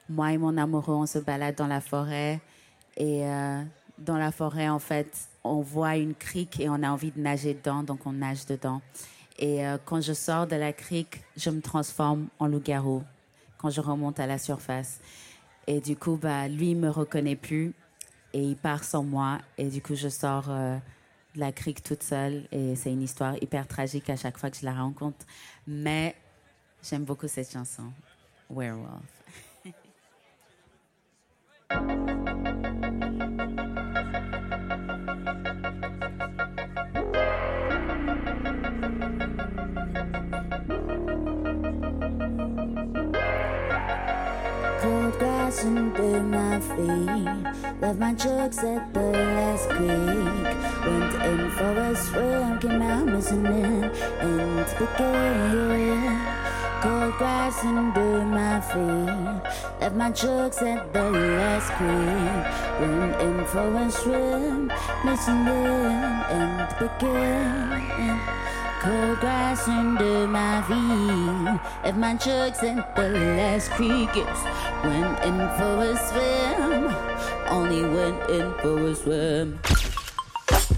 moi 0.10 0.32
et 0.32 0.38
mon 0.38 0.58
amoureux, 0.58 0.96
on 0.96 1.06
se 1.06 1.20
balade 1.20 1.56
dans 1.56 1.68
la 1.68 1.82
forêt. 1.82 2.40
Et 2.96 3.26
euh, 3.26 3.62
dans 3.98 4.18
la 4.18 4.32
forêt, 4.32 4.70
en 4.70 4.80
fait, 4.80 5.28
on 5.44 5.60
voit 5.60 5.98
une 5.98 6.16
crique 6.16 6.60
et 6.62 6.70
on 6.70 6.82
a 6.82 6.90
envie 6.90 7.12
de 7.12 7.20
nager 7.20 7.54
dedans, 7.54 7.84
donc 7.84 8.06
on 8.06 8.14
nage 8.14 8.46
dedans. 8.46 8.82
Et 9.38 9.68
euh, 9.68 9.78
quand 9.84 10.02
je 10.02 10.14
sors 10.14 10.48
de 10.48 10.56
la 10.56 10.72
crique, 10.72 11.24
je 11.36 11.50
me 11.50 11.62
transforme 11.62 12.28
en 12.40 12.48
loup-garou 12.48 13.04
quand 13.58 13.70
je 13.70 13.82
remonte 13.82 14.20
à 14.20 14.28
la 14.28 14.38
surface. 14.38 15.02
Et 15.68 15.82
du 15.82 15.98
coup, 15.98 16.18
bah, 16.22 16.48
lui, 16.48 16.74
me 16.74 16.90
reconnaît 16.90 17.36
plus 17.36 17.74
et 18.34 18.42
il 18.42 18.56
part 18.56 18.86
sans 18.86 19.04
moi. 19.04 19.40
Et 19.58 19.68
du 19.68 19.82
coup, 19.82 19.96
je 19.96 20.08
sors 20.08 20.46
euh, 20.50 20.78
de 21.36 21.40
la 21.40 21.52
crique 21.52 21.84
toute 21.84 22.04
seule 22.04 22.48
et 22.52 22.76
c'est 22.76 22.92
une 22.92 23.02
histoire 23.02 23.36
hyper 23.42 23.68
tragique 23.68 24.10
à 24.10 24.16
chaque 24.16 24.38
fois 24.38 24.50
que 24.50 24.58
je 24.58 24.66
la 24.66 24.74
rencontre. 24.74 25.26
Mais 25.68 26.16
j'aime 26.84 27.04
beaucoup 27.04 27.28
cette 27.28 27.52
chanson, 27.52 27.92
Werewolf. 28.50 29.04
Cold 44.82 45.20
grass 45.20 45.64
under 45.66 46.24
my 46.24 46.60
feet. 46.60 47.82
Left 47.82 48.00
my 48.00 48.14
chucks 48.16 48.64
at 48.64 48.94
the 48.94 49.00
last 49.00 49.70
creek. 49.70 49.90
Went 50.86 51.14
in 51.24 51.52
for 51.52 51.80
a 51.80 51.96
swim, 51.96 52.60
came 52.60 52.82
out 52.82 53.06
missing 53.06 53.46
in 53.46 53.84
into 54.22 54.76
the 54.80 54.88
gate. 54.98 56.41
Cold 56.82 57.14
grass 57.20 57.64
under 57.64 58.26
my 58.26 58.60
feet. 58.60 59.80
Left 59.80 59.96
my 59.96 60.10
chucks 60.10 60.64
at 60.64 60.92
the 60.92 61.12
last 61.12 61.70
creek. 61.74 62.46
Went 62.80 63.22
in 63.22 63.46
for 63.46 63.76
a 63.76 63.92
swim, 63.92 64.72
missing 65.06 65.46
in 65.46 66.02
into 66.34 66.76
the 66.80 66.90
gate. 66.98 68.20
Cold 68.82 69.20
grass 69.20 69.68
under 69.68 70.28
my 70.28 70.64
feet. 70.64 71.88
If 71.88 71.96
my 71.98 72.16
chucks 72.16 72.64
at 72.64 72.96
the 72.96 73.10
last 73.10 73.70
creek 73.74 74.10
yes, 74.16 74.44
went 74.84 75.20
in 75.24 75.38
for 75.58 75.84
a 75.86 75.96
swim. 76.10 76.90
Only 77.48 77.84
went 77.84 78.28
in 78.28 78.54
for 78.56 78.88
a 78.88 78.96
swim. 78.96 79.60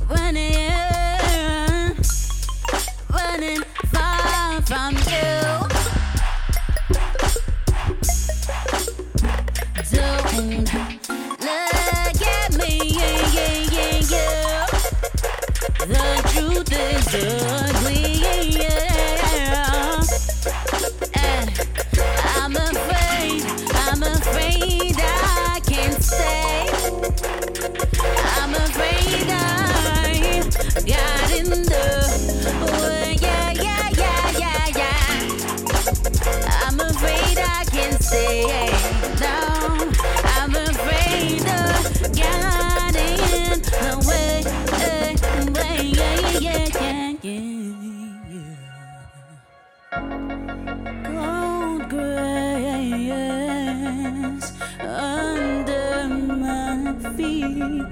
Running, 0.10 1.96
running 3.10 3.64
far 3.94 4.62
from 4.64 4.96
you. 4.96 5.43
good. 17.14 17.53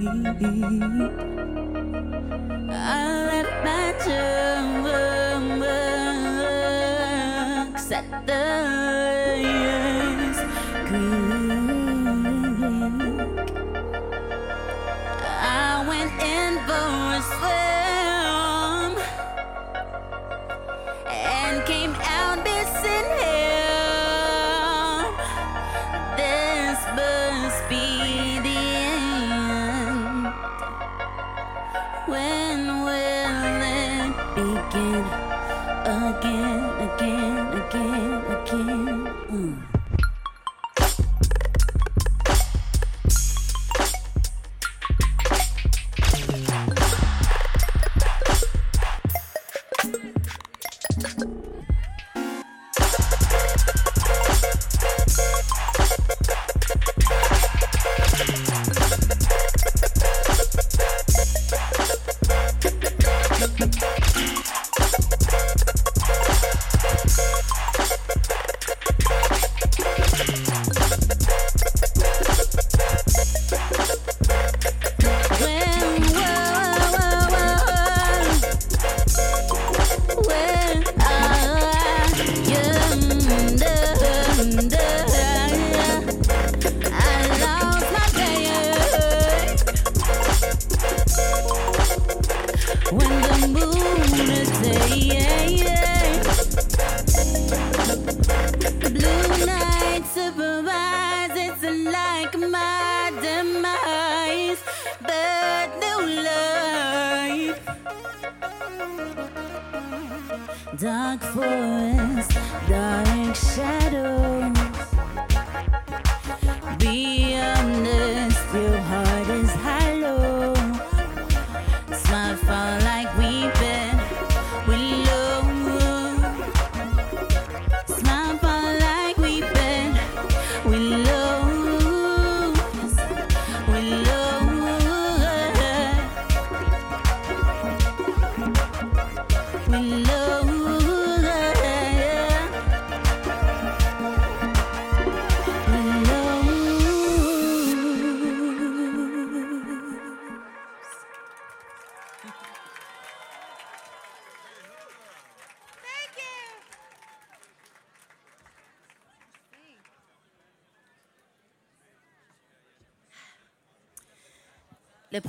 I 0.03 0.07
left 3.29 3.53
my 3.63 3.93
chucks 7.71 7.91
at 7.91 8.25
ooh. 39.33 39.80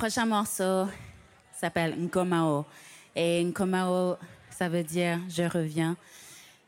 Prochain 0.03 0.25
morceau 0.25 0.85
s'appelle 1.53 1.95
Nkomao. 1.97 2.65
Et 3.15 3.41
Nkomao, 3.41 4.17
ça 4.49 4.67
veut 4.67 4.83
dire 4.83 5.17
je 5.29 5.43
reviens. 5.43 5.95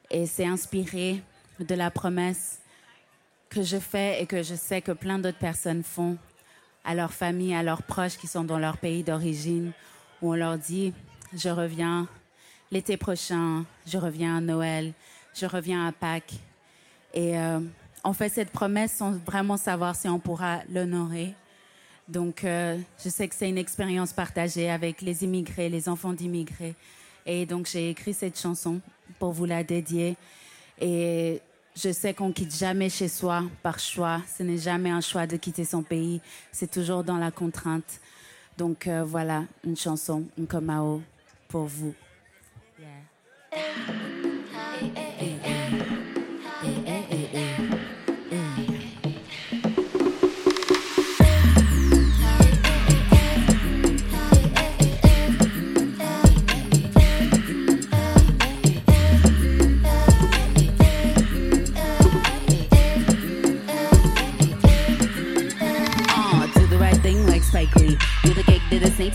Et 0.10 0.26
c'est 0.26 0.46
inspiré 0.46 1.22
de 1.60 1.76
la 1.76 1.92
promesse 1.92 2.62
que 3.50 3.62
je 3.62 3.76
fais 3.76 4.24
et 4.24 4.26
que 4.26 4.42
je 4.42 4.56
sais 4.56 4.82
que 4.82 4.94
plein 4.94 5.20
d'autres 5.20 5.38
personnes 5.38 5.84
font 5.84 6.18
à 6.86 6.96
leurs 6.96 7.12
familles, 7.12 7.56
à 7.56 7.62
leurs 7.62 7.84
proches 7.84 8.16
qui 8.16 8.28
sont 8.28 8.46
dans 8.46 8.58
leur 8.58 8.78
pays 8.78 9.04
d'origine, 9.04 9.74
où 10.22 10.32
on 10.32 10.36
leur 10.36 10.58
dit 10.58 10.94
je 11.34 11.50
reviens 11.50 12.08
l'été 12.72 12.96
prochain, 12.96 13.66
je 13.86 13.98
reviens 13.98 14.38
à 14.38 14.40
Noël, 14.40 14.94
je 15.34 15.46
reviens 15.46 15.86
à 15.86 15.92
Pâques. 15.92 16.36
Et 17.14 17.38
euh, 17.38 17.60
on 18.06 18.14
fait 18.14 18.30
cette 18.30 18.52
promesse 18.52 18.94
sans 18.94 19.12
vraiment 19.12 19.58
savoir 19.58 19.94
si 19.94 20.08
on 20.08 20.20
pourra 20.20 20.60
l'honorer. 20.70 21.36
Donc, 22.08 22.44
euh, 22.44 22.78
je 23.04 23.10
sais 23.10 23.28
que 23.28 23.36
c'est 23.36 23.50
une 23.50 23.58
expérience 23.58 24.14
partagée 24.14 24.70
avec 24.70 25.02
les 25.02 25.24
immigrés, 25.24 25.70
les 25.70 25.90
enfants 25.90 26.14
d'immigrés. 26.14 26.76
Et 27.26 27.46
donc, 27.46 27.68
j'ai 27.68 27.90
écrit 27.90 28.14
cette 28.14 28.40
chanson 28.40 28.80
pour 29.18 29.32
vous 29.32 29.46
la 29.46 29.64
dédier. 29.64 30.16
Et 30.80 31.42
je 31.76 31.92
sais 31.92 32.14
qu'on 32.14 32.32
quitte 32.32 32.56
jamais 32.56 32.90
chez 32.90 33.08
soi 33.08 33.44
par 33.64 33.80
choix. 33.80 34.22
Ce 34.38 34.44
n'est 34.44 34.60
jamais 34.60 34.92
un 34.92 35.02
choix 35.02 35.26
de 35.26 35.36
quitter 35.38 35.66
son 35.66 35.82
pays. 35.82 36.22
C'est 36.52 36.70
toujours 36.70 37.04
dans 37.04 37.18
la 37.18 37.32
contrainte. 37.32 38.00
Donc, 38.58 38.88
euh, 38.88 39.04
voilà 39.04 39.44
une 39.64 39.76
chanson, 39.76 40.26
un 40.40 40.46
Komao, 40.46 41.02
pour 41.48 41.66
vous. 41.66 41.94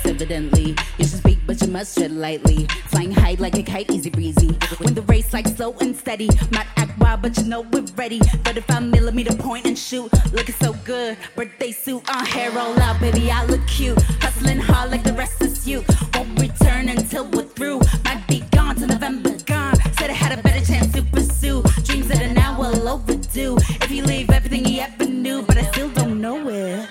Evidently. 0.05 0.77
You 0.99 1.05
should 1.05 1.19
speak, 1.19 1.39
but 1.47 1.61
you 1.61 1.69
must 1.69 1.97
tread 1.97 2.13
lightly. 2.13 2.67
Flying 2.87 3.11
high 3.11 3.37
like 3.39 3.57
a 3.57 3.63
kite, 3.63 3.91
easy 3.91 4.11
breezy. 4.11 4.49
When 4.79 4.95
the 4.95 5.03
race 5.03 5.33
like 5.33 5.49
slow 5.49 5.75
and 5.81 5.97
steady. 5.97 6.29
Might 6.53 6.67
act 6.77 6.99
wild, 6.99 7.23
but 7.23 7.37
you 7.37 7.45
know 7.45 7.63
we're 7.63 7.85
ready. 7.97 8.19
35 8.19 8.85
millimeter 8.85 9.35
point 9.35 9.67
and 9.67 9.77
shoot. 9.77 10.11
Looking 10.33 10.55
so 10.57 10.75
good. 10.85 11.17
Birthday 11.35 11.73
suit 11.73 12.09
on, 12.09 12.25
hair 12.25 12.51
roll 12.53 12.79
out, 12.81 13.01
baby, 13.01 13.31
I 13.31 13.45
look 13.47 13.67
cute. 13.67 14.01
Hustling 14.23 14.61
hard 14.61 14.91
like 14.91 15.03
the 15.03 15.13
rest 15.13 15.43
of 15.43 15.67
you. 15.67 15.85
Won't 16.15 16.41
return 16.41 16.89
until 16.89 17.27
we're 17.27 17.43
through. 17.43 17.81
Might 18.05 18.25
be 18.29 18.41
gone 18.53 18.77
to 18.77 18.87
November, 18.87 19.37
gone. 19.45 19.77
Said 19.99 20.11
I 20.11 20.15
had 20.15 20.39
a 20.39 20.43
better 20.43 20.65
chance 20.65 20.93
to 20.93 21.03
pursue. 21.03 21.63
Dreams 21.85 22.09
that 22.09 22.23
are 22.23 22.35
now 22.35 22.59
well 22.59 22.89
overdue. 22.89 23.57
If 23.57 23.91
you 23.91 24.05
leave 24.05 24.31
everything 24.31 24.67
you 24.67 24.83
ever 24.83 25.07
knew, 25.07 25.43
but 25.43 25.57
I 25.57 25.63
still 25.73 25.91
don't 25.91 26.21
know 26.21 26.45
where. 26.45 26.89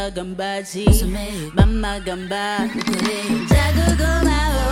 멈춰간 0.00 0.34
바지 0.36 0.86
맘 1.54 1.80
나간 1.80 2.26
바 2.28 2.66
그래 2.72 3.22
자꾸 3.46 3.96
고마워 3.98 4.69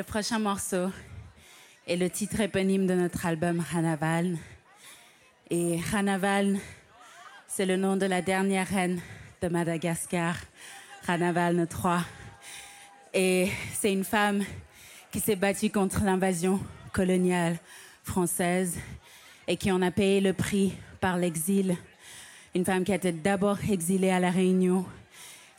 le 0.00 0.04
prochain 0.04 0.38
morceau 0.38 0.88
est 1.86 1.96
le 1.96 2.08
titre 2.08 2.40
éponyme 2.40 2.86
de 2.86 2.94
notre 2.94 3.26
album 3.26 3.62
Hanaval. 3.74 4.38
Et 5.50 5.78
Hanaval, 5.92 6.58
c'est 7.46 7.66
le 7.66 7.76
nom 7.76 7.98
de 7.98 8.06
la 8.06 8.22
dernière 8.22 8.66
reine 8.66 8.98
de 9.42 9.48
Madagascar, 9.48 10.36
Hanaval 11.06 11.68
III. 11.70 11.98
Et 13.12 13.50
c'est 13.74 13.92
une 13.92 14.04
femme 14.04 14.42
qui 15.12 15.20
s'est 15.20 15.36
battue 15.36 15.68
contre 15.68 16.02
l'invasion 16.02 16.60
coloniale 16.94 17.58
française 18.02 18.78
et 19.46 19.58
qui 19.58 19.70
en 19.70 19.82
a 19.82 19.90
payé 19.90 20.22
le 20.22 20.32
prix 20.32 20.72
par 21.02 21.18
l'exil. 21.18 21.76
Une 22.54 22.64
femme 22.64 22.84
qui 22.84 22.92
a 22.92 22.94
été 22.94 23.12
d'abord 23.12 23.58
exilée 23.70 24.10
à 24.10 24.18
La 24.18 24.30
Réunion 24.30 24.86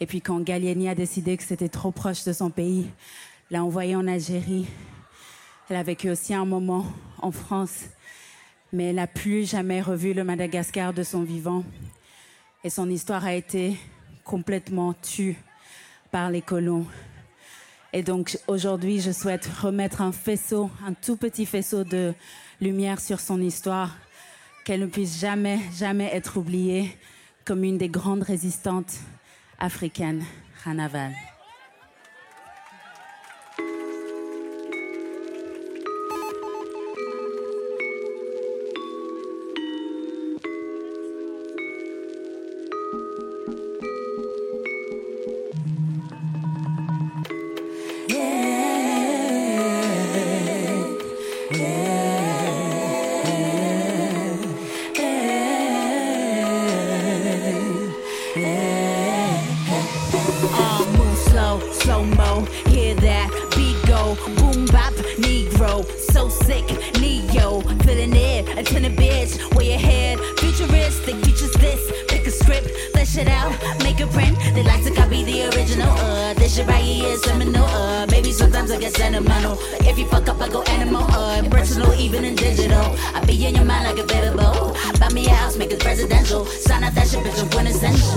et 0.01 0.07
puis 0.07 0.19
quand 0.19 0.39
Gallieni 0.39 0.89
a 0.89 0.95
décidé 0.95 1.37
que 1.37 1.43
c'était 1.43 1.69
trop 1.69 1.91
proche 1.91 2.23
de 2.23 2.33
son 2.33 2.49
pays, 2.49 2.87
l'a 3.51 3.63
envoyée 3.65 3.97
en 3.97 4.07
Algérie. 4.07 4.65
Elle 5.69 5.75
a 5.75 5.83
vécu 5.83 6.09
aussi 6.09 6.33
un 6.33 6.45
moment 6.45 6.85
en 7.21 7.31
France, 7.31 7.83
mais 8.71 8.85
elle 8.85 8.95
n'a 8.95 9.07
plus 9.07 9.47
jamais 9.47 9.81
revu 9.81 10.13
le 10.13 10.23
Madagascar 10.23 10.93
de 10.93 11.03
son 11.03 11.21
vivant. 11.21 11.63
Et 12.63 12.69
son 12.69 12.89
histoire 12.89 13.25
a 13.25 13.33
été 13.33 13.77
complètement 14.23 14.93
tue 14.93 15.35
par 16.11 16.31
les 16.31 16.41
colons. 16.41 16.85
Et 17.91 18.03
donc 18.03 18.39
aujourd'hui, 18.47 19.01
je 19.01 19.11
souhaite 19.11 19.45
remettre 19.45 20.01
un 20.01 20.13
faisceau, 20.13 20.71
un 20.87 20.93
tout 20.93 21.17
petit 21.17 21.45
faisceau 21.45 21.83
de 21.83 22.13
lumière 22.61 23.01
sur 23.01 23.19
son 23.19 23.41
histoire, 23.41 23.97
qu'elle 24.63 24.79
ne 24.79 24.85
puisse 24.85 25.19
jamais, 25.19 25.59
jamais 25.77 26.09
être 26.13 26.37
oubliée 26.37 26.97
comme 27.43 27.65
une 27.65 27.77
des 27.77 27.89
grandes 27.89 28.23
résistantes 28.23 28.95
africaines, 29.59 30.23
Hanaval. 30.65 31.11
It 73.21 73.27
out, 73.27 73.53
make 73.83 73.99
a 73.99 74.07
print. 74.07 74.35
They 74.55 74.63
like 74.63 74.83
to 74.83 74.91
copy 74.91 75.23
the 75.23 75.37
original. 75.49 75.89
Uh, 75.89 76.33
this 76.33 76.55
shit 76.55 76.67
right 76.67 76.83
here 76.83 77.13
is 77.13 77.21
seminal. 77.23 77.65
Uh, 77.65 78.07
maybe 78.09 78.31
sometimes 78.31 78.71
I 78.71 78.79
get 78.79 78.93
sentimental. 78.95 79.57
If 79.89 79.97
you 79.99 80.07
fuck 80.07 80.27
up, 80.27 80.41
I 80.41 80.49
go 80.49 80.63
animal. 80.63 81.03
Uh, 81.03 81.47
personal, 81.49 81.93
even 81.93 82.25
in 82.25 82.35
digital. 82.35 82.85
I 83.13 83.23
be 83.25 83.45
in 83.45 83.55
your 83.55 83.65
mind 83.65 83.85
like 83.89 83.99
a 84.03 84.07
baby 84.07 84.35
bow. 84.35 84.73
Buy 84.99 85.09
me 85.09 85.27
a 85.27 85.33
house, 85.33 85.55
make 85.55 85.71
it 85.71 85.79
presidential. 85.79 86.45
Sign 86.45 86.83
out 86.83 86.95
that 86.95 87.07
shit, 87.07 87.23
bitch, 87.23 87.41
I'm 87.41 87.49
quintessential. 87.49 88.11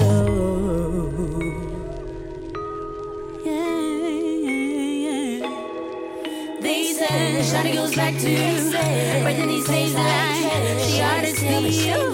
They 6.65 6.81
say 6.99 7.43
Shawty 7.51 7.75
goes 7.75 7.95
back 7.95 8.15
to 8.15 9.23
Brittany 9.23 9.61
says 9.63 9.93
that 9.95 10.81
she 10.89 11.01
artist 11.03 11.41
feel 11.41 11.61
Yes, 11.71 12.14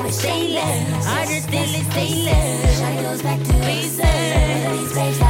love 0.00 0.06
and 0.06 0.14
say 0.14 0.56
I 0.58 1.26
just 1.26 1.48
still 1.48 1.62
it's 1.62 2.78
Shine 2.78 3.02
goes 3.02 3.22
back 3.22 3.38
to 3.42 3.52
basics. 3.52 5.29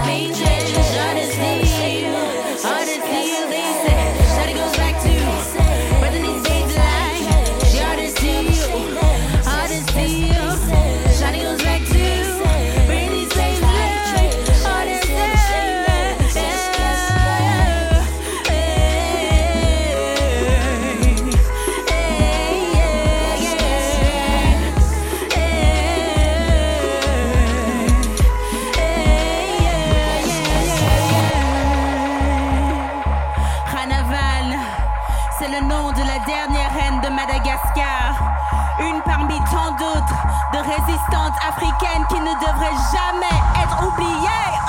Résistantes 40.61 41.37
africaines 41.49 42.07
qui 42.09 42.21
ne 42.21 42.35
devraient 42.35 42.81
jamais 42.93 43.63
être 43.63 43.83
oubliées. 43.87 44.60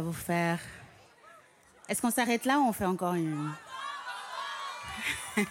Vous 0.00 0.12
faire. 0.12 0.58
Est-ce 1.88 2.02
qu'on 2.02 2.10
s'arrête 2.10 2.44
là 2.44 2.58
ou 2.58 2.68
on 2.68 2.72
fait 2.72 2.84
encore 2.84 3.14
une? 3.14 3.50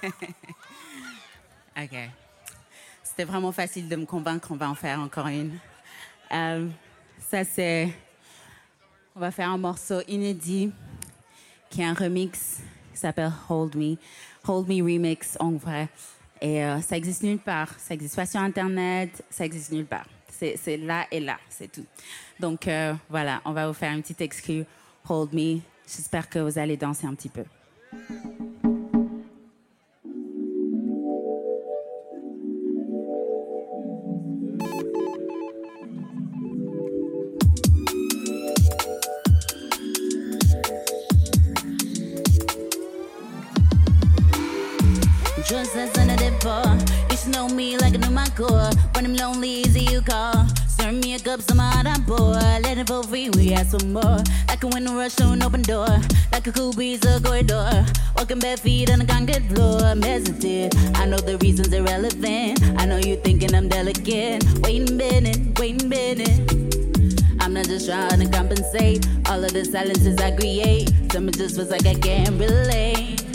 Ok. 1.80 1.96
C'était 3.04 3.24
vraiment 3.24 3.52
facile 3.52 3.88
de 3.88 3.96
me 3.96 4.06
convaincre 4.06 4.48
qu'on 4.48 4.56
va 4.56 4.68
en 4.68 4.74
faire 4.74 5.00
encore 5.00 5.28
une. 5.28 5.60
Euh, 6.32 6.68
ça, 7.20 7.44
c'est. 7.44 7.94
On 9.16 9.20
va 9.20 9.30
faire 9.30 9.50
un 9.52 9.60
morceau 9.60 10.02
inédit 10.08 10.72
qui 11.70 11.82
est 11.82 11.86
un 11.86 11.94
remix 11.94 12.58
qui 12.92 13.00
s'appelle 13.00 13.32
Hold 13.48 13.76
Me. 13.76 13.96
Hold 14.48 14.68
Me 14.68 14.82
Remix 14.82 15.38
en 15.40 15.52
vrai. 15.52 15.88
Et 16.42 16.64
euh, 16.64 16.82
ça 16.82 16.98
existe 16.98 17.22
nulle 17.22 17.38
part. 17.38 17.70
Ça 17.78 17.94
existe 17.94 18.16
pas 18.16 18.26
sur 18.26 18.40
Internet, 18.40 19.24
ça 19.30 19.46
existe 19.46 19.72
nulle 19.72 19.86
part. 19.86 20.08
C'est 20.40 20.78
là 20.78 21.08
et 21.12 21.20
là, 21.20 21.38
c'est 21.50 21.72
tout. 21.72 21.86
Donc 22.40 22.68
euh, 22.68 22.94
voilà, 23.10 23.42
on 23.46 23.52
va 23.54 23.68
vous 23.68 23.74
faire 23.74 23.92
une 23.92 24.02
petite 24.02 24.22
exclu 24.22 24.64
Hold 25.10 25.34
Me. 25.34 25.60
J'espère 25.88 26.30
que 26.30 26.40
vous 26.40 26.60
allez 26.60 26.78
danser 26.78 27.08
un 27.08 27.16
petit 27.16 27.30
peu. 27.30 27.44
Some 53.68 53.94
more. 53.94 54.20
Like 54.48 54.64
a 54.64 54.68
window 54.68 54.96
rush 54.96 55.16
to 55.16 55.30
an 55.32 55.44
open 55.44 55.62
door. 55.62 55.88
Like 56.32 56.48
a 56.48 56.52
cool 56.52 56.72
breeze, 56.74 57.04
a 57.06 57.20
corridor. 57.22 57.86
Walking 58.16 58.40
bare 58.40 58.58
feet 58.58 58.90
on 58.92 59.02
a 59.02 59.06
concrete 59.06 59.46
floor. 59.50 59.82
I'm 59.82 60.02
hesitant. 60.02 60.76
I 60.98 61.06
know 61.06 61.18
the 61.18 61.38
reasons 61.40 61.74
irrelevant. 61.74 62.62
I 62.80 62.86
know 62.86 62.98
you 62.98 63.18
thinking 63.18 63.54
I'm 63.54 63.68
delicate. 63.68 64.44
Wait 64.62 64.90
a 64.90 64.94
minute, 64.94 65.60
wait 65.60 65.82
a 65.82 65.86
minute. 65.86 66.54
I'm 67.42 67.54
not 67.54 67.66
just 67.66 67.88
trying 67.88 68.20
to 68.20 68.30
compensate. 68.30 69.06
All 69.30 69.44
of 69.44 69.52
the 69.52 69.66
silences 69.66 70.18
I 70.18 70.32
create. 70.36 70.92
Some 71.12 71.28
it 71.28 71.38
just 71.38 71.56
feels 71.56 71.70
like 71.70 71.86
I 71.86 71.96
can't 71.96 72.40
relate. 72.40 73.27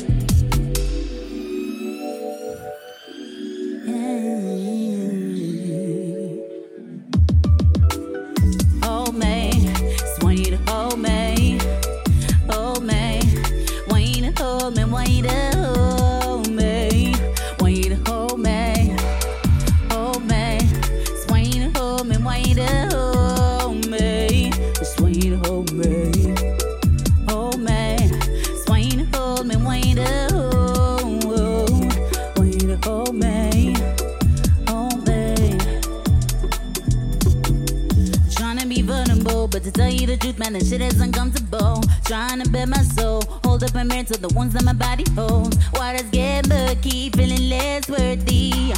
But 39.63 39.75
to 39.75 39.81
tell 39.81 39.91
you 39.91 40.07
the 40.07 40.17
truth, 40.17 40.39
man, 40.39 40.55
that 40.55 40.65
shit 40.65 40.81
is 40.81 41.01
uncomfortable. 41.01 41.83
Trying 42.05 42.43
to 42.43 42.51
bet 42.51 42.69
my 42.69 42.83
soul, 42.83 43.23
hold 43.45 43.63
up 43.63 43.75
a 43.75 43.85
mirror 43.85 44.05
to 44.05 44.19
the 44.19 44.29
ones 44.35 44.53
that 44.55 44.65
my 44.65 44.73
body 44.73 45.05
holds. 45.15 45.57
Waters 45.75 46.09
get 46.11 46.49
murky, 46.49 47.11
feeling 47.11 47.49
less 47.49 47.89
worthy. 47.89 48.73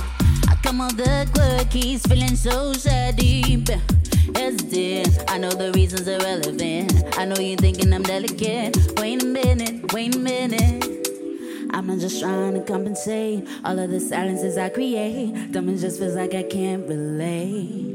I 0.49 0.57
come 0.63 0.81
on 0.81 0.97
the 0.97 1.27
quirkies, 1.33 2.07
feeling 2.09 2.37
so 2.37 2.73
shady. 2.75 3.65
Hesitant, 4.35 5.31
I 5.31 5.39
know 5.39 5.51
the 5.51 5.73
reasons 5.75 6.09
are 6.09 6.19
relevant. 6.19 7.19
I 7.19 7.25
know 7.25 7.37
you're 7.37 7.57
thinking 7.57 7.93
I'm 7.93 8.03
delicate. 8.03 8.77
Wait 8.99 9.23
a 9.23 9.27
minute, 9.27 9.93
wait 9.93 10.15
a 10.15 10.19
minute. 10.19 11.09
I'm 11.71 11.87
not 11.87 11.99
just 11.99 12.21
trying 12.21 12.55
to 12.55 12.61
compensate. 12.61 13.49
All 13.65 13.79
of 13.79 13.91
the 13.91 14.01
silences 14.01 14.59
I 14.59 14.69
create. 14.69 15.53
Dumb 15.53 15.77
just 15.77 15.99
feels 15.99 16.15
like 16.15 16.35
I 16.35 16.43
can't 16.43 16.87
relate. 16.87 17.94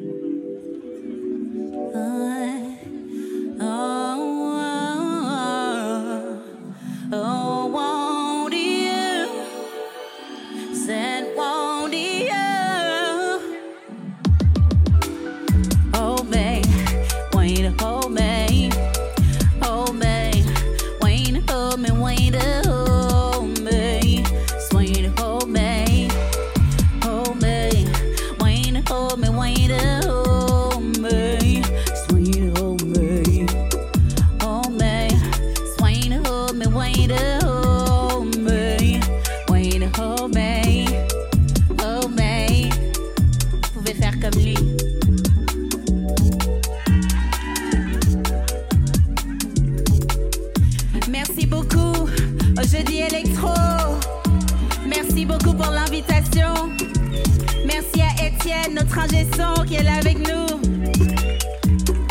Notre 59.07 59.35
son 59.35 59.63
qui 59.63 59.75
est 59.75 59.83
là 59.83 59.95
avec 59.97 60.17
nous. 60.17 60.47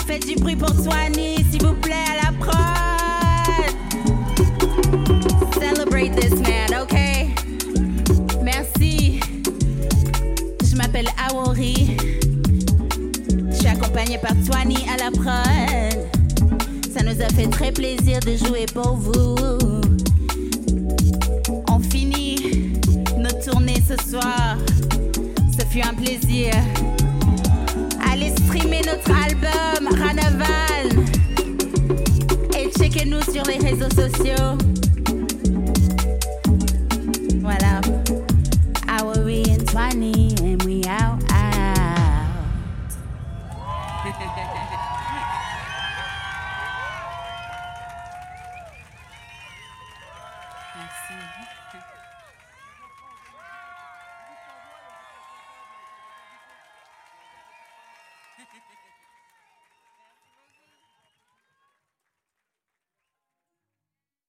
Faites 0.07 0.27
du 0.27 0.37
bruit 0.37 0.57
pour 0.57 0.71
Swanny, 0.71 1.45
s'il 1.51 1.63
vous 1.65 1.75
plaît, 1.75 2.05
à 2.13 2.17
la 2.25 2.33
prod. 2.39 2.55
Celebrate 5.55 6.17
this 6.17 6.35
man, 6.41 6.83
ok? 6.83 6.97
Merci. 8.43 9.21
Je 10.65 10.77
m'appelle 10.77 11.09
Awori. 11.29 11.97
Je 13.51 13.55
suis 13.55 13.69
accompagnée 13.69 14.19
par 14.19 14.33
Twani 14.47 14.87
à 14.93 14.97
la 14.97 15.11
prod. 15.11 15.99
Ça 16.95 17.03
nous 17.03 17.21
a 17.21 17.29
fait 17.29 17.49
très 17.49 17.73
plaisir 17.73 18.21
de 18.21 18.37
jouer 18.37 18.67
pour 18.73 18.97
vous. 18.97 19.37
On 21.69 21.79
finit 21.81 22.73
nos 23.19 23.33
tournées 23.45 23.83
ce 23.87 23.97
soir. 24.11 24.57
Un 25.81 25.95
plaisir. 25.95 26.53
Allez 28.11 28.31
streamer 28.31 28.81
notre 28.85 29.13
album 29.13 29.89
Ranaval 29.97 31.05
et 32.59 32.69
checkez-nous 32.71 33.23
sur 33.23 33.45
les 33.45 33.59
réseaux 33.59 33.91
sociaux. 33.91 34.78